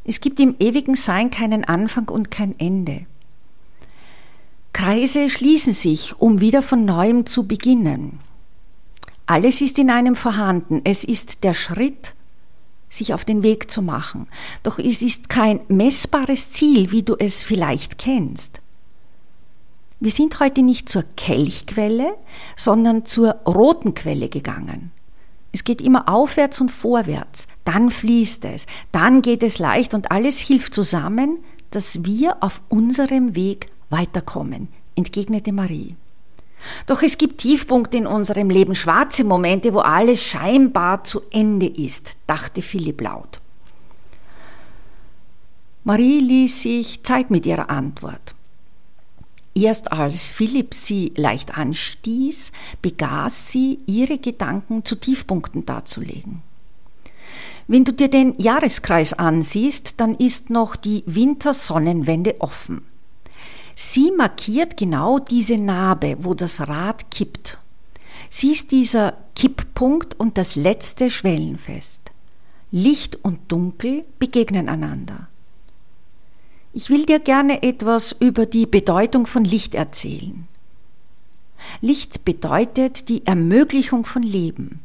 Es 0.02 0.20
gibt 0.20 0.40
im 0.40 0.56
ewigen 0.58 0.96
Sein 0.96 1.30
keinen 1.30 1.64
Anfang 1.64 2.08
und 2.08 2.32
kein 2.32 2.58
Ende. 2.58 3.06
Kreise 4.72 5.30
schließen 5.30 5.72
sich, 5.72 6.18
um 6.18 6.40
wieder 6.40 6.62
von 6.62 6.84
neuem 6.84 7.26
zu 7.26 7.46
beginnen. 7.46 8.18
Alles 9.26 9.60
ist 9.60 9.78
in 9.78 9.90
einem 9.90 10.14
vorhanden. 10.14 10.80
Es 10.84 11.04
ist 11.04 11.44
der 11.44 11.54
Schritt 11.54 12.14
sich 12.88 13.12
auf 13.12 13.24
den 13.24 13.42
Weg 13.42 13.70
zu 13.70 13.82
machen. 13.82 14.28
Doch 14.62 14.78
es 14.78 15.02
ist 15.02 15.28
kein 15.28 15.60
messbares 15.68 16.52
Ziel, 16.52 16.92
wie 16.92 17.02
du 17.02 17.16
es 17.18 17.42
vielleicht 17.42 17.98
kennst. 17.98 18.60
Wir 19.98 20.10
sind 20.10 20.40
heute 20.40 20.62
nicht 20.62 20.88
zur 20.88 21.04
Kelchquelle, 21.16 22.14
sondern 22.54 23.04
zur 23.04 23.30
roten 23.46 23.94
Quelle 23.94 24.28
gegangen. 24.28 24.92
Es 25.52 25.64
geht 25.64 25.80
immer 25.80 26.08
aufwärts 26.08 26.60
und 26.60 26.70
vorwärts, 26.70 27.48
dann 27.64 27.90
fließt 27.90 28.44
es, 28.44 28.66
dann 28.92 29.22
geht 29.22 29.42
es 29.42 29.58
leicht 29.58 29.94
und 29.94 30.10
alles 30.10 30.38
hilft 30.38 30.74
zusammen, 30.74 31.38
dass 31.70 32.04
wir 32.04 32.36
auf 32.42 32.60
unserem 32.68 33.34
Weg 33.34 33.68
weiterkommen, 33.88 34.68
entgegnete 34.96 35.52
Marie. 35.52 35.96
Doch 36.86 37.02
es 37.02 37.18
gibt 37.18 37.38
Tiefpunkte 37.38 37.96
in 37.96 38.06
unserem 38.06 38.50
Leben, 38.50 38.74
schwarze 38.74 39.24
Momente, 39.24 39.74
wo 39.74 39.80
alles 39.80 40.22
scheinbar 40.22 41.04
zu 41.04 41.22
Ende 41.30 41.66
ist, 41.66 42.16
dachte 42.26 42.62
Philipp 42.62 43.00
laut. 43.00 43.40
Marie 45.84 46.20
ließ 46.20 46.62
sich 46.62 47.02
Zeit 47.04 47.30
mit 47.30 47.46
ihrer 47.46 47.70
Antwort. 47.70 48.34
Erst 49.54 49.90
als 49.90 50.30
Philipp 50.30 50.74
sie 50.74 51.12
leicht 51.16 51.56
anstieß, 51.56 52.52
begaß 52.82 53.50
sie, 53.50 53.78
ihre 53.86 54.18
Gedanken 54.18 54.84
zu 54.84 54.96
Tiefpunkten 54.96 55.64
darzulegen. 55.64 56.42
Wenn 57.66 57.84
du 57.84 57.92
dir 57.92 58.08
den 58.08 58.38
Jahreskreis 58.38 59.14
ansiehst, 59.14 60.00
dann 60.00 60.14
ist 60.14 60.50
noch 60.50 60.76
die 60.76 61.02
Wintersonnenwende 61.06 62.40
offen. 62.40 62.82
Sie 63.78 64.10
markiert 64.10 64.78
genau 64.78 65.18
diese 65.18 65.58
Narbe, 65.58 66.16
wo 66.20 66.32
das 66.32 66.66
Rad 66.66 67.10
kippt. 67.10 67.58
Sie 68.30 68.52
ist 68.52 68.72
dieser 68.72 69.12
Kipppunkt 69.34 70.18
und 70.18 70.38
das 70.38 70.56
letzte 70.56 71.10
Schwellenfest. 71.10 72.10
Licht 72.70 73.22
und 73.22 73.52
Dunkel 73.52 74.06
begegnen 74.18 74.70
einander. 74.70 75.28
Ich 76.72 76.88
will 76.88 77.04
dir 77.04 77.20
gerne 77.20 77.62
etwas 77.62 78.12
über 78.12 78.46
die 78.46 78.64
Bedeutung 78.64 79.26
von 79.26 79.44
Licht 79.44 79.74
erzählen. 79.74 80.48
Licht 81.82 82.24
bedeutet 82.24 83.10
die 83.10 83.26
Ermöglichung 83.26 84.06
von 84.06 84.22
Leben. 84.22 84.80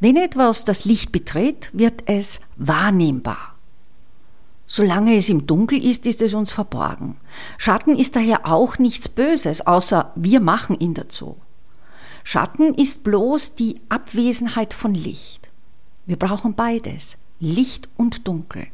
Wenn 0.00 0.16
etwas 0.16 0.64
das 0.64 0.86
Licht 0.86 1.12
betritt, 1.12 1.70
wird 1.74 2.04
es 2.06 2.40
wahrnehmbar. 2.56 3.51
Solange 4.74 5.16
es 5.16 5.28
im 5.28 5.46
Dunkel 5.46 5.84
ist, 5.84 6.06
ist 6.06 6.22
es 6.22 6.32
uns 6.32 6.50
verborgen. 6.50 7.18
Schatten 7.58 7.94
ist 7.94 8.16
daher 8.16 8.46
auch 8.50 8.78
nichts 8.78 9.06
Böses, 9.06 9.66
außer 9.66 10.12
wir 10.14 10.40
machen 10.40 10.80
ihn 10.80 10.94
dazu. 10.94 11.36
Schatten 12.24 12.72
ist 12.72 13.04
bloß 13.04 13.54
die 13.54 13.82
Abwesenheit 13.90 14.72
von 14.72 14.94
Licht. 14.94 15.50
Wir 16.06 16.16
brauchen 16.16 16.54
beides, 16.54 17.18
Licht 17.38 17.90
und 17.98 18.26
Dunkel. 18.26 18.66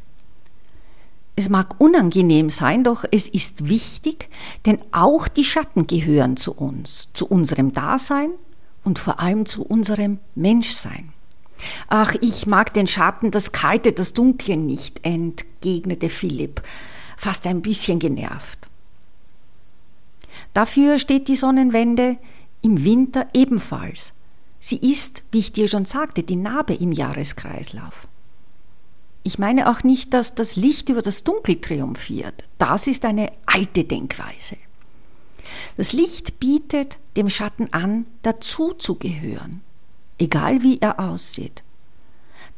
Es 1.35 1.49
mag 1.49 1.75
unangenehm 1.81 2.49
sein, 2.49 2.85
doch 2.85 3.03
es 3.11 3.27
ist 3.27 3.67
wichtig, 3.67 4.29
denn 4.65 4.79
auch 4.93 5.27
die 5.27 5.43
Schatten 5.43 5.85
gehören 5.85 6.37
zu 6.37 6.53
uns, 6.53 7.09
zu 7.11 7.27
unserem 7.27 7.73
Dasein 7.73 8.29
und 8.85 8.99
vor 8.99 9.19
allem 9.19 9.45
zu 9.45 9.65
unserem 9.65 10.19
Menschsein. 10.33 11.11
Ach, 11.87 12.15
ich 12.21 12.45
mag 12.45 12.73
den 12.73 12.87
Schatten, 12.87 13.31
das 13.31 13.51
Kalte, 13.51 13.91
das 13.91 14.13
Dunkle 14.13 14.57
nicht, 14.57 15.05
entgegnete 15.05 16.09
Philipp, 16.09 16.61
fast 17.17 17.45
ein 17.47 17.61
bisschen 17.61 17.99
genervt. 17.99 18.69
Dafür 20.53 20.99
steht 20.99 21.27
die 21.27 21.35
Sonnenwende 21.35 22.17
im 22.61 22.83
Winter 22.83 23.27
ebenfalls. 23.33 24.13
Sie 24.59 24.77
ist, 24.77 25.23
wie 25.31 25.39
ich 25.39 25.51
dir 25.51 25.67
schon 25.67 25.85
sagte, 25.85 26.23
die 26.23 26.35
Narbe 26.35 26.73
im 26.73 26.91
Jahreskreislauf. 26.91 28.07
Ich 29.23 29.37
meine 29.37 29.69
auch 29.69 29.83
nicht, 29.83 30.13
dass 30.13 30.35
das 30.35 30.55
Licht 30.55 30.89
über 30.89 31.01
das 31.01 31.23
Dunkel 31.23 31.61
triumphiert. 31.61 32.45
Das 32.57 32.87
ist 32.87 33.05
eine 33.05 33.31
alte 33.45 33.83
Denkweise. 33.83 34.57
Das 35.77 35.93
Licht 35.93 36.39
bietet 36.39 36.99
dem 37.15 37.29
Schatten 37.29 37.71
an, 37.73 38.05
dazuzugehören 38.23 39.61
egal 40.19 40.61
wie 40.61 40.79
er 40.79 40.99
aussieht. 40.99 41.63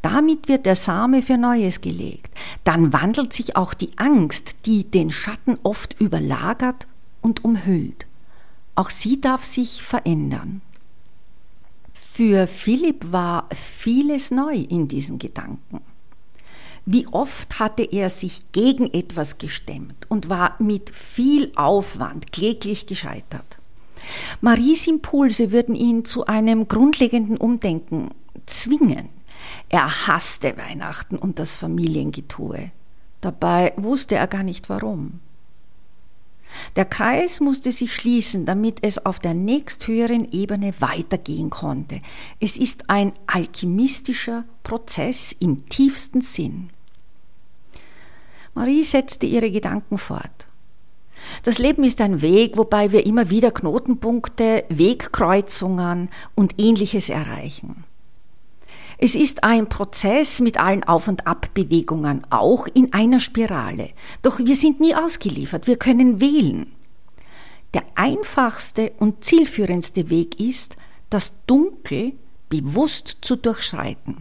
Damit 0.02 0.48
wird 0.48 0.66
der 0.66 0.76
Same 0.76 1.22
für 1.22 1.38
Neues 1.38 1.82
gelegt. 1.82 2.34
Dann 2.64 2.92
wandelt 2.92 3.34
sich 3.34 3.56
auch 3.56 3.74
die 3.74 3.98
Angst, 3.98 4.66
die 4.66 4.84
den 4.84 5.12
Schatten 5.12 5.60
oft 5.64 6.00
überlagert, 6.02 6.88
und 7.22 7.44
umhüllt. 7.44 8.08
Auch 8.74 8.90
sie 8.90 9.22
darf 9.22 9.44
sich 9.44 9.84
verändern. 9.84 10.62
Für 11.94 12.48
Philipp 12.48 13.12
war 13.12 13.48
vieles 13.54 14.32
neu 14.32 14.56
in 14.56 14.88
diesen 14.88 15.20
Gedanken. 15.20 15.82
Wie 16.86 17.08
oft 17.08 17.60
hatte 17.60 17.84
er 17.84 18.10
sich 18.10 18.52
gegen 18.52 18.92
etwas 18.92 19.38
gestemmt 19.38 20.08
und 20.10 20.30
war 20.30 20.56
mit 20.60 20.90
viel 20.90 21.52
Aufwand 21.56 22.32
kläglich 22.32 22.88
gescheitert. 22.88 23.60
Maries 24.42 24.88
Impulse 24.88 25.52
würden 25.52 25.76
ihn 25.76 26.06
zu 26.06 26.26
einem 26.26 26.68
grundlegenden 26.68 27.38
Umdenken 27.38 28.12
zwingen. 28.46 29.10
Er 29.70 30.08
hasste 30.08 30.58
Weihnachten 30.58 31.18
und 31.18 31.40
das 31.40 31.56
Familiengetue. 31.56 32.72
Dabei 33.22 33.74
wusste 33.78 34.16
er 34.16 34.28
gar 34.28 34.44
nicht 34.44 34.70
warum. 34.70 35.20
Der 36.76 36.86
Kreis 36.86 37.40
musste 37.40 37.72
sich 37.72 37.94
schließen, 37.96 38.46
damit 38.46 38.80
es 38.82 39.06
auf 39.06 39.20
der 39.20 39.34
nächsthöheren 39.34 40.32
Ebene 40.32 40.74
weitergehen 40.80 41.50
konnte. 41.50 42.02
Es 42.40 42.58
ist 42.58 42.90
ein 42.90 43.14
alchemistischer 43.28 44.44
Prozess 44.64 45.32
im 45.40 45.70
tiefsten 45.70 46.22
Sinn. 46.22 46.70
Marie 48.54 48.84
setzte 48.84 49.26
ihre 49.26 49.50
Gedanken 49.50 49.98
fort. 49.98 50.48
Das 51.44 51.60
Leben 51.60 51.84
ist 51.84 52.02
ein 52.02 52.22
Weg, 52.22 52.58
wobei 52.58 52.92
wir 52.92 53.06
immer 53.06 53.30
wieder 53.30 53.52
Knotenpunkte, 53.52 54.66
Wegkreuzungen 54.70 56.10
und 56.36 56.60
ähnliches 56.60 57.10
erreichen. 57.10 57.84
Es 58.98 59.16
ist 59.16 59.44
ein 59.44 59.68
Prozess 59.68 60.42
mit 60.42 60.60
allen 60.60 60.84
Auf- 60.84 61.08
und 61.08 61.26
Abbewegungen, 61.26 62.22
auch 62.30 62.68
in 62.68 62.94
einer 62.94 63.20
Spirale. 63.20 63.90
Doch 64.22 64.38
wir 64.38 64.56
sind 64.56 64.80
nie 64.80 64.94
ausgeliefert, 64.94 65.66
wir 65.66 65.78
können 65.78 66.22
wählen. 66.22 66.72
Der 67.74 67.84
einfachste 67.96 68.92
und 69.00 69.24
zielführendste 69.24 70.10
Weg 70.10 70.40
ist, 70.40 70.76
das 71.10 71.34
Dunkel 71.48 72.14
bewusst 72.50 73.18
zu 73.22 73.38
durchschreiten. 73.38 74.18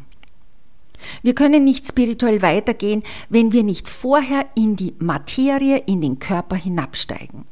Wir 1.23 1.35
können 1.35 1.65
nicht 1.65 1.87
spirituell 1.87 2.43
weitergehen, 2.43 3.03
wenn 3.29 3.53
wir 3.53 3.63
nicht 3.63 3.89
vorher 3.89 4.47
in 4.55 4.77
die 4.77 4.95
Materie, 4.99 5.79
in 5.87 6.01
den 6.01 6.19
Körper 6.19 6.57
hinabsteigen. 6.57 7.45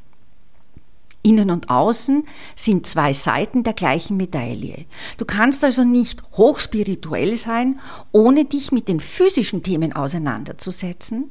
Innen 1.22 1.50
und 1.50 1.68
Außen 1.68 2.24
sind 2.54 2.86
zwei 2.86 3.12
Seiten 3.12 3.64
der 3.64 3.74
gleichen 3.74 4.16
Medaille. 4.16 4.86
Du 5.18 5.24
kannst 5.24 5.64
also 5.64 5.84
nicht 5.84 6.22
hochspirituell 6.32 7.34
sein, 7.34 7.80
ohne 8.12 8.44
dich 8.44 8.72
mit 8.72 8.88
den 8.88 9.00
physischen 9.00 9.62
Themen 9.62 9.92
auseinanderzusetzen, 9.92 11.30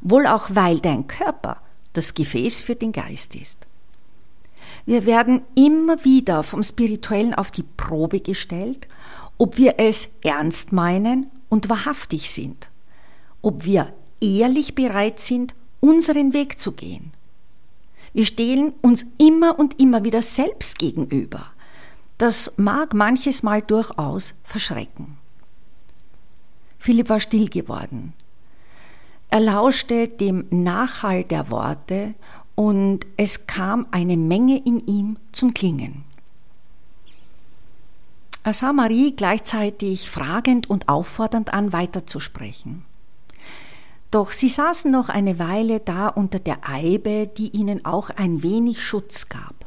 wohl 0.00 0.26
auch 0.26 0.50
weil 0.52 0.80
dein 0.80 1.06
Körper 1.06 1.62
das 1.92 2.14
Gefäß 2.14 2.60
für 2.60 2.74
den 2.74 2.92
Geist 2.92 3.36
ist. 3.36 3.66
Wir 4.86 5.06
werden 5.06 5.42
immer 5.54 6.04
wieder 6.04 6.42
vom 6.42 6.62
Spirituellen 6.62 7.34
auf 7.34 7.50
die 7.50 7.62
Probe 7.62 8.20
gestellt, 8.20 8.88
ob 9.38 9.56
wir 9.56 9.74
es 9.78 10.10
ernst 10.22 10.72
meinen 10.72 11.30
und 11.48 11.68
wahrhaftig 11.68 12.30
sind, 12.30 12.70
ob 13.42 13.64
wir 13.64 13.92
ehrlich 14.20 14.74
bereit 14.74 15.20
sind, 15.20 15.54
unseren 15.80 16.32
Weg 16.32 16.58
zu 16.58 16.72
gehen. 16.72 17.12
Wir 18.12 18.24
stehen 18.24 18.72
uns 18.80 19.06
immer 19.18 19.58
und 19.58 19.78
immer 19.80 20.04
wieder 20.04 20.22
selbst 20.22 20.78
gegenüber. 20.78 21.52
Das 22.16 22.54
mag 22.56 22.94
manches 22.94 23.42
Mal 23.42 23.62
durchaus 23.62 24.34
verschrecken. 24.42 25.18
Philipp 26.78 27.08
war 27.08 27.20
still 27.20 27.48
geworden. 27.48 28.14
Er 29.30 29.40
lauschte 29.40 30.08
dem 30.08 30.46
Nachhall 30.50 31.22
der 31.22 31.50
Worte 31.50 32.14
und 32.54 33.06
es 33.16 33.46
kam 33.46 33.86
eine 33.90 34.16
Menge 34.16 34.58
in 34.64 34.80
ihm 34.86 35.18
zum 35.32 35.52
Klingen. 35.52 36.04
Er 38.48 38.54
sah 38.54 38.72
Marie 38.72 39.14
gleichzeitig 39.14 40.08
fragend 40.08 40.70
und 40.70 40.88
auffordernd 40.88 41.52
an, 41.52 41.74
weiterzusprechen. 41.74 42.82
Doch 44.10 44.30
sie 44.30 44.48
saßen 44.48 44.90
noch 44.90 45.10
eine 45.10 45.38
Weile 45.38 45.80
da 45.80 46.08
unter 46.08 46.38
der 46.38 46.66
Eibe, 46.66 47.26
die 47.26 47.50
ihnen 47.50 47.84
auch 47.84 48.08
ein 48.08 48.42
wenig 48.42 48.82
Schutz 48.82 49.28
gab. 49.28 49.66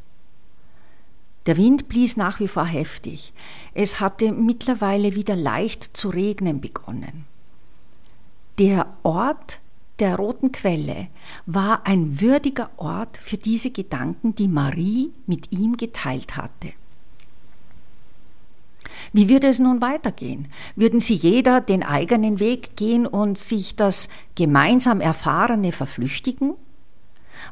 Der 1.46 1.58
Wind 1.58 1.90
blies 1.90 2.18
nach 2.18 2.40
wie 2.40 2.48
vor 2.48 2.66
heftig. 2.66 3.34
Es 3.76 4.00
hatte 4.00 4.32
mittlerweile 4.32 5.14
wieder 5.14 5.36
leicht 5.36 5.84
zu 5.96 6.10
regnen 6.10 6.60
begonnen. 6.60 7.26
Der 8.58 8.88
Ort 9.04 9.62
der 10.00 10.16
roten 10.16 10.52
Quelle 10.52 11.10
war 11.46 11.86
ein 11.86 12.20
würdiger 12.20 12.72
Ort 12.78 13.20
für 13.20 13.38
diese 13.38 13.70
Gedanken, 13.70 14.34
die 14.34 14.48
Marie 14.48 15.12
mit 15.28 15.52
ihm 15.52 15.78
geteilt 15.78 16.36
hatte. 16.36 16.74
Wie 19.14 19.30
würde 19.30 19.48
es 19.48 19.60
nun 19.60 19.82
weitergehen? 19.82 20.48
Würden 20.76 21.00
sie 21.00 21.16
jeder 21.16 21.62
den 21.62 21.84
eigenen 21.84 22.40
Weg 22.40 22.76
gehen 22.76 23.06
und 23.06 23.38
sich 23.38 23.76
das 23.76 24.10
gemeinsam 24.36 25.02
Erfahrene 25.02 25.72
verflüchtigen? 25.72 26.54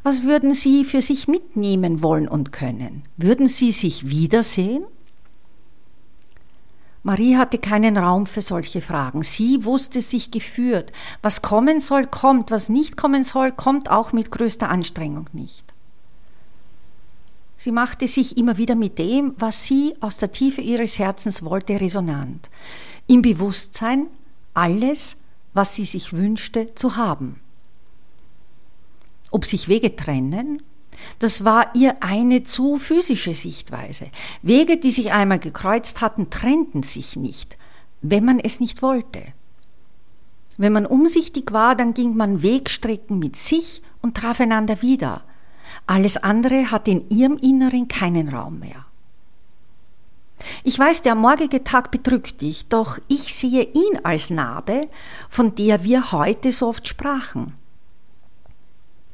Was 0.04 0.24
würden 0.24 0.54
sie 0.54 0.86
für 0.86 1.02
sich 1.02 1.28
mitnehmen 1.28 2.04
wollen 2.04 2.28
und 2.28 2.52
können? 2.52 3.04
Würden 3.18 3.48
sie 3.48 3.72
sich 3.72 4.10
wiedersehen? 4.10 4.84
Marie 7.02 7.38
hatte 7.38 7.58
keinen 7.58 7.98
Raum 7.98 8.26
für 8.26 8.42
solche 8.42 8.82
Fragen. 8.82 9.24
Sie 9.24 9.64
wusste 9.64 10.02
sich 10.02 10.32
geführt. 10.32 10.92
Was 11.22 11.42
kommen 11.42 11.80
soll, 11.80 12.06
kommt. 12.06 12.52
Was 12.52 12.70
nicht 12.70 12.98
kommen 12.98 13.24
soll, 13.24 13.52
kommt 13.52 13.90
auch 13.90 14.12
mit 14.12 14.32
größter 14.32 14.70
Anstrengung 14.70 15.28
nicht. 15.32 15.74
Sie 17.60 17.74
machte 17.74 18.08
sich 18.08 18.38
immer 18.38 18.58
wieder 18.58 18.76
mit 18.76 18.98
dem, 19.00 19.34
was 19.38 19.66
sie 19.66 19.94
aus 20.00 20.18
der 20.18 20.32
Tiefe 20.32 20.62
ihres 20.62 20.98
Herzens 20.98 21.44
wollte, 21.44 21.82
resonant. 21.82 22.50
Im 23.06 23.22
Bewusstsein, 23.22 24.08
alles, 24.54 25.18
was 25.54 25.76
sie 25.76 25.84
sich 25.84 26.14
wünschte, 26.14 26.74
zu 26.76 26.96
haben. 26.96 27.42
Ob 29.30 29.44
sich 29.44 29.68
Wege 29.68 29.98
trennen, 29.98 30.62
das 31.20 31.44
war 31.44 31.76
ihr 31.76 32.02
eine 32.02 32.44
zu 32.44 32.78
physische 32.78 33.34
Sichtweise. 33.34 34.08
Wege, 34.42 34.78
die 34.78 34.92
sich 34.92 35.12
einmal 35.12 35.40
gekreuzt 35.40 36.00
hatten, 36.00 36.30
trennten 36.30 36.82
sich 36.82 37.18
nicht, 37.18 37.58
wenn 38.02 38.24
man 38.24 38.40
es 38.40 38.62
nicht 38.62 38.82
wollte. 38.82 39.22
Wenn 40.56 40.72
man 40.72 40.86
umsichtig 40.86 41.52
war, 41.52 41.76
dann 41.76 41.94
ging 41.94 42.16
man 42.16 42.42
Wegstrecken 42.42 43.20
mit 43.20 43.36
sich 43.36 43.82
und 44.02 44.16
traf 44.16 44.40
einander 44.40 44.82
wieder. 44.82 45.26
Alles 45.90 46.18
andere 46.18 46.70
hat 46.70 46.88
in 46.88 47.10
ihrem 47.10 47.36
Inneren 47.38 47.88
keinen 47.88 48.30
Raum 48.30 48.60
mehr. 48.60 48.86
Ich 50.64 50.78
weiß, 50.78 51.02
der 51.02 51.16
morgige 51.16 51.64
Tag 51.64 51.90
bedrückt 51.90 52.42
dich, 52.42 52.68
doch 52.68 53.00
ich 53.08 53.34
sehe 53.34 53.64
ihn 53.64 54.00
als 54.04 54.30
Narbe, 54.30 54.88
von 55.32 55.56
der 55.56 55.84
wir 55.84 56.12
heute 56.12 56.52
so 56.52 56.68
oft 56.68 56.88
sprachen. 56.88 57.56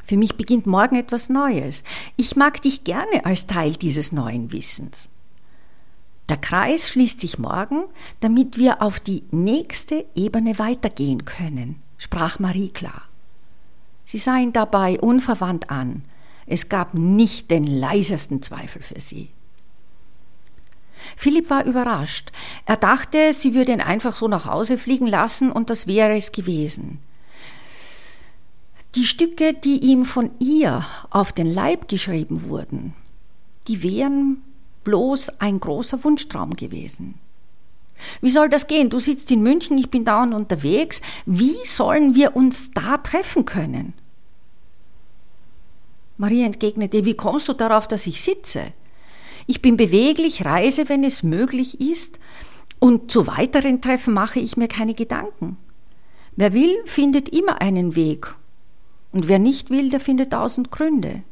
Für 0.03 0.17
mich 0.17 0.35
beginnt 0.35 0.65
morgen 0.67 0.97
etwas 0.97 1.29
Neues. 1.29 1.85
Ich 2.17 2.35
mag 2.35 2.61
dich 2.61 2.83
gerne 2.83 3.23
als 3.23 3.47
Teil 3.47 3.71
dieses 3.77 4.11
neuen 4.11 4.51
Wissens. 4.51 5.07
Der 6.27 6.35
Kreis 6.35 6.89
schließt 6.89 7.21
sich 7.21 7.39
morgen, 7.39 7.85
damit 8.19 8.57
wir 8.57 8.81
auf 8.81 8.99
die 8.99 9.23
nächste 9.31 10.05
Ebene 10.13 10.59
weitergehen 10.59 11.23
können, 11.23 11.81
sprach 11.97 12.38
Marie 12.39 12.67
klar. 12.67 13.03
Sie 14.03 14.17
sah 14.17 14.35
ihn 14.35 14.51
dabei 14.51 14.99
unverwandt 14.99 15.69
an, 15.69 16.03
es 16.47 16.69
gab 16.69 16.93
nicht 16.93 17.49
den 17.51 17.65
leisesten 17.65 18.41
Zweifel 18.41 18.81
für 18.81 18.99
sie. 18.99 19.29
Philipp 21.17 21.49
war 21.49 21.65
überrascht. 21.65 22.31
Er 22.65 22.77
dachte, 22.77 23.34
sie 23.34 23.53
würde 23.53 23.73
ihn 23.73 23.81
einfach 23.81 24.15
so 24.15 24.27
nach 24.27 24.45
Hause 24.45 24.77
fliegen 24.77 25.08
lassen 25.08 25.51
und 25.51 25.69
das 25.69 25.88
wäre 25.88 26.15
es 26.15 26.31
gewesen. 26.31 26.99
Die 28.95 29.05
Stücke, 29.05 29.53
die 29.53 29.79
ihm 29.79 30.05
von 30.05 30.31
ihr 30.39 30.86
auf 31.10 31.34
den 31.34 31.51
Leib 31.53 31.89
geschrieben 31.89 32.45
wurden, 32.45 32.93
die 33.67 33.84
wären 33.84 34.41
bloß 34.84 35.41
ein 35.41 35.60
großer 35.60 36.03
Wunschtraum 36.03 36.55
gewesen. 36.55 37.15
Wie 38.21 38.29
soll 38.29 38.49
das 38.49 38.67
gehen? 38.67 38.89
Du 38.89 38.99
sitzt 38.99 39.31
in 39.31 39.41
München, 39.41 39.77
ich 39.77 39.89
bin 39.89 40.05
dauernd 40.05 40.34
unterwegs. 40.34 41.01
Wie 41.25 41.55
sollen 41.65 42.15
wir 42.15 42.36
uns 42.36 42.71
da 42.71 42.97
treffen 42.97 43.45
können? 43.45 43.93
Maria 46.17 46.45
entgegnete, 46.45 47.06
wie 47.06 47.15
kommst 47.15 47.47
du 47.49 47.54
darauf, 47.54 47.88
dass 47.88 48.08
ich 48.08 48.21
sitze? 48.21 48.73
Ich 49.47 49.62
bin 49.62 49.78
beweglich, 49.78 50.45
reise, 50.45 50.89
wenn 50.89 51.04
es 51.04 51.23
möglich 51.23 51.80
ist, 51.82 52.19
und 52.80 53.12
zu 53.12 53.28
weiteren 53.28 53.82
Treffen 53.82 54.13
mache 54.13 54.39
ich 54.39 54.58
mir 54.58 54.67
keine 54.67 54.93
Gedanken. 54.93 55.58
Wer 56.36 56.54
will, 56.54 56.75
findet 56.86 57.30
immer 57.30 57.62
einen 57.62 57.95
Weg, 57.95 58.36
und 59.12 59.28
wer 59.28 59.39
nicht 59.39 59.69
will, 59.69 59.89
der 59.89 59.99
findet 59.99 60.32
tausend 60.32 60.71
Gründe. 60.71 61.23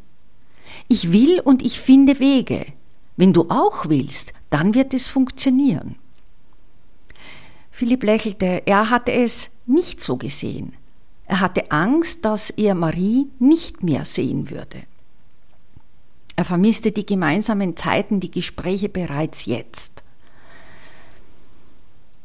Ich 0.88 1.12
will 1.12 1.39
und 1.39 1.62
ich 1.62 1.80
finde 1.80 2.19
Wege. 2.19 2.65
Wenn 3.17 3.34
du 3.34 3.50
auch 3.50 3.89
willst, 3.89 4.34
dann 4.50 4.74
wird 4.74 4.93
es 4.93 5.08
funktionieren. 5.08 5.96
Philipp 7.72 8.04
lächelte, 8.04 8.63
er 8.65 8.89
hatte 8.89 9.12
es 9.12 9.52
nicht 9.65 10.00
so 10.00 10.17
gesehen. 10.17 10.74
Er 11.34 11.39
hatte 11.39 11.72
Angst, 11.72 12.26
dass 12.26 12.52
er 12.52 12.76
Marie 12.76 13.28
nicht 13.39 13.82
mehr 13.82 14.06
sehen 14.06 14.52
würde. 14.52 14.84
Er 16.36 16.46
vermisste 16.46 16.91
die 16.91 17.08
gemeinsamen 17.08 17.76
Zeiten, 17.76 18.19
die 18.19 18.30
Gespräche 18.30 18.88
bereits 18.88 19.48
jetzt. 19.48 20.04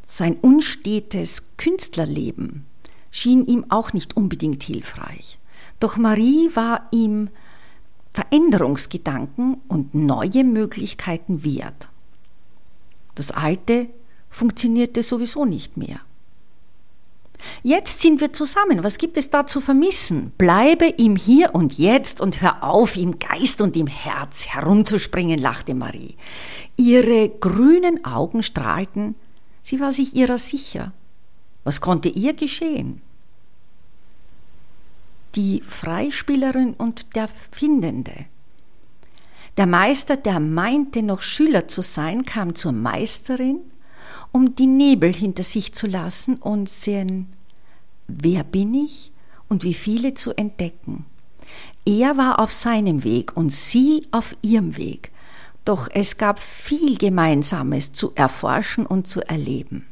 Sein 0.04 0.36
unstetes 0.36 1.56
Künstlerleben 1.56 2.66
schien 3.10 3.46
ihm 3.46 3.64
auch 3.70 3.94
nicht 3.94 4.14
unbedingt 4.14 4.62
hilfreich. 4.62 5.38
Doch 5.80 5.96
Marie 5.96 6.50
war 6.52 6.86
ihm 6.90 7.30
Veränderungsgedanken 8.12 9.62
und 9.68 9.94
neue 9.94 10.44
Möglichkeiten 10.44 11.44
wert. 11.44 11.88
Das 13.14 13.30
Alte 13.30 13.88
funktionierte 14.28 15.02
sowieso 15.02 15.46
nicht 15.46 15.78
mehr. 15.78 16.00
Jetzt 17.62 18.00
sind 18.00 18.20
wir 18.20 18.32
zusammen. 18.32 18.84
Was 18.84 18.98
gibt 18.98 19.16
es 19.16 19.30
da 19.30 19.46
zu 19.46 19.60
vermissen? 19.60 20.32
Bleibe 20.38 20.86
im 20.86 21.16
Hier 21.16 21.54
und 21.54 21.78
Jetzt 21.78 22.20
und 22.20 22.40
hör 22.40 22.62
auf, 22.62 22.96
im 22.96 23.18
Geist 23.18 23.60
und 23.60 23.76
im 23.76 23.86
Herz 23.86 24.46
herumzuspringen, 24.48 25.38
lachte 25.38 25.74
Marie. 25.74 26.16
Ihre 26.76 27.28
grünen 27.28 28.04
Augen 28.04 28.42
strahlten. 28.42 29.14
Sie 29.62 29.80
war 29.80 29.92
sich 29.92 30.14
ihrer 30.14 30.38
sicher. 30.38 30.92
Was 31.64 31.80
konnte 31.80 32.08
ihr 32.08 32.32
geschehen? 32.32 33.02
Die 35.34 35.62
Freispielerin 35.68 36.74
und 36.74 37.14
der 37.14 37.28
Findende. 37.52 38.26
Der 39.56 39.66
Meister, 39.66 40.16
der 40.16 40.40
meinte 40.40 41.02
noch 41.02 41.20
Schüler 41.20 41.68
zu 41.68 41.82
sein, 41.82 42.24
kam 42.24 42.54
zur 42.54 42.72
Meisterin 42.72 43.60
um 44.32 44.54
die 44.54 44.66
Nebel 44.66 45.12
hinter 45.12 45.42
sich 45.42 45.72
zu 45.72 45.86
lassen 45.86 46.36
und 46.36 46.68
sehen, 46.68 47.26
wer 48.06 48.44
bin 48.44 48.74
ich 48.74 49.12
und 49.48 49.64
wie 49.64 49.74
viele 49.74 50.14
zu 50.14 50.36
entdecken. 50.36 51.06
Er 51.84 52.16
war 52.16 52.38
auf 52.38 52.52
seinem 52.52 53.04
Weg 53.04 53.36
und 53.36 53.50
sie 53.50 54.06
auf 54.10 54.36
ihrem 54.42 54.76
Weg, 54.76 55.10
doch 55.64 55.88
es 55.92 56.18
gab 56.18 56.38
viel 56.38 56.96
Gemeinsames 56.98 57.92
zu 57.92 58.12
erforschen 58.14 58.86
und 58.86 59.06
zu 59.06 59.26
erleben. 59.26 59.86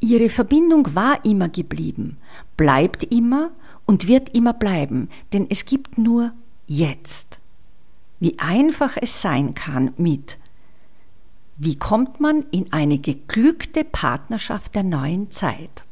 Ihre 0.00 0.28
Verbindung 0.28 0.94
war 0.94 1.24
immer 1.24 1.48
geblieben, 1.48 2.18
bleibt 2.56 3.04
immer 3.04 3.50
und 3.86 4.06
wird 4.06 4.34
immer 4.34 4.52
bleiben, 4.52 5.08
denn 5.32 5.46
es 5.48 5.64
gibt 5.64 5.98
nur 5.98 6.32
jetzt. 6.66 7.40
Wie 8.20 8.38
einfach 8.38 8.96
es 9.00 9.22
sein 9.22 9.54
kann 9.54 9.92
mit 9.96 10.37
wie 11.58 11.76
kommt 11.76 12.20
man 12.20 12.46
in 12.52 12.72
eine 12.72 12.98
geglückte 12.98 13.82
Partnerschaft 13.82 14.76
der 14.76 14.84
neuen 14.84 15.32
Zeit? 15.32 15.84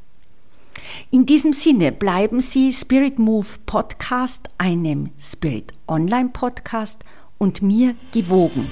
In 1.10 1.26
diesem 1.26 1.52
Sinne 1.52 1.90
bleiben 1.90 2.40
Sie 2.40 2.72
Spirit 2.72 3.18
Move 3.18 3.48
Podcast, 3.66 4.48
einem 4.58 5.10
Spirit 5.18 5.74
Online 5.88 6.28
Podcast 6.28 7.04
und 7.38 7.62
mir 7.62 7.96
gewogen. 8.12 8.70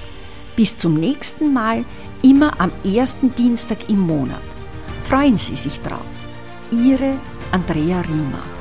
Bis 0.55 0.79
zum 0.79 0.95
nächsten 0.95 1.53
Mal, 1.53 1.85
immer 2.23 2.61
am 2.61 2.71
ersten 2.85 3.35
Dienstag 3.35 3.91
im 3.91 3.99
Monat. 3.99 4.43
Freuen 5.03 5.37
Sie 5.37 5.57
sich 5.57 5.81
drauf. 5.81 6.29
Ihre 6.71 7.19
Andrea 7.51 8.03
Riemer. 8.03 8.54